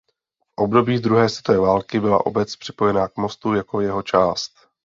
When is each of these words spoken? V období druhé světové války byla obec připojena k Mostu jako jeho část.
V 0.57 0.61
období 0.63 0.99
druhé 0.99 1.29
světové 1.29 1.57
války 1.59 1.99
byla 1.99 2.25
obec 2.25 2.55
připojena 2.55 3.07
k 3.07 3.17
Mostu 3.17 3.53
jako 3.53 3.81
jeho 3.81 4.01
část. 4.01 4.51